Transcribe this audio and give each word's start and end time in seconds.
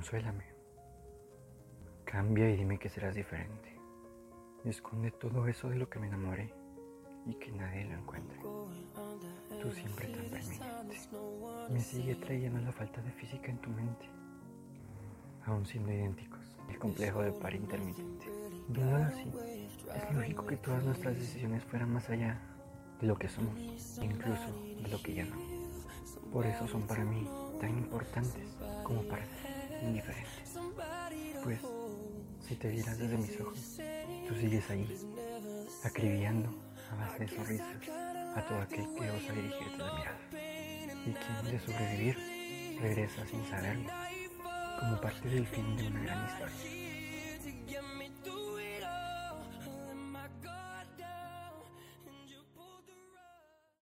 Consuélame. 0.00 0.44
Cambia 2.06 2.48
y 2.48 2.56
dime 2.56 2.78
que 2.78 2.88
serás 2.88 3.14
diferente. 3.14 3.78
Esconde 4.64 5.10
todo 5.10 5.46
eso 5.46 5.68
de 5.68 5.76
lo 5.76 5.90
que 5.90 5.98
me 5.98 6.06
enamoré 6.06 6.54
y 7.26 7.34
que 7.34 7.52
nadie 7.52 7.84
lo 7.84 7.98
encuentre. 7.98 8.38
Tú 9.60 9.70
siempre 9.70 10.08
tan 10.08 10.24
permanente. 10.30 10.64
Me 11.68 11.80
sigue 11.80 12.14
trayendo 12.14 12.60
la 12.60 12.72
falta 12.72 13.02
de 13.02 13.12
física 13.12 13.50
en 13.50 13.58
tu 13.58 13.68
mente. 13.68 14.08
Aún 15.44 15.66
siendo 15.66 15.92
idénticos, 15.92 16.56
el 16.70 16.78
complejo 16.78 17.20
de 17.20 17.32
par 17.32 17.54
intermitente. 17.54 18.26
Viéndolo 18.68 19.04
así, 19.04 19.30
es 19.94 20.14
lógico 20.14 20.46
que 20.46 20.56
todas 20.56 20.82
nuestras 20.82 21.14
decisiones 21.14 21.62
fueran 21.64 21.92
más 21.92 22.08
allá 22.08 22.40
de 23.02 23.06
lo 23.06 23.16
que 23.16 23.28
somos, 23.28 23.54
incluso 24.00 24.62
de 24.82 24.88
lo 24.88 25.02
que 25.02 25.12
ya 25.12 25.26
no. 25.26 25.36
Por 26.32 26.46
eso 26.46 26.66
son 26.68 26.86
para 26.86 27.04
mí 27.04 27.28
tan 27.60 27.76
importantes 27.76 28.56
como 28.82 29.02
para 29.02 29.24
ti 29.24 29.59
indiferentes. 29.82 30.58
Pues, 31.42 31.60
si 32.46 32.54
te 32.56 32.68
vieras 32.68 32.98
desde 32.98 33.16
mis 33.16 33.40
ojos, 33.40 33.80
tú 34.28 34.34
sigues 34.34 34.70
ahí, 34.70 34.86
acribillando 35.84 36.48
a 36.90 36.94
base 36.96 37.18
de 37.20 37.28
sonrisas 37.28 37.88
a 38.36 38.46
todo 38.46 38.60
aquel 38.60 38.86
que 38.94 39.10
osa 39.10 39.32
dirigirte 39.32 39.78
la 39.78 39.94
mirada. 39.94 40.20
Y 41.06 41.12
quien 41.12 41.52
de 41.52 41.60
sobrevivir 41.60 42.78
regresa 42.80 43.26
sin 43.26 43.44
saberlo, 43.46 43.90
como 44.78 45.00
parte 45.00 45.28
del 45.28 45.46
fin 45.46 45.76
de 45.76 45.86
una 45.86 46.02
gran 46.02 46.26
historia. 46.26 47.09